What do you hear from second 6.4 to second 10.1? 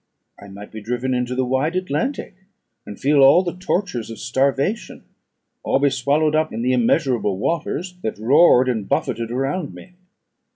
in the immeasurable waters that roared and buffeted around me.